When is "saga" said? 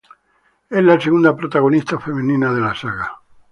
2.73-3.19